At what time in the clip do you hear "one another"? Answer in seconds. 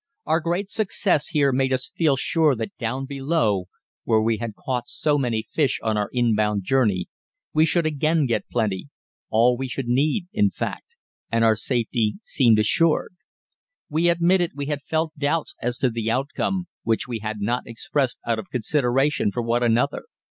19.43-20.05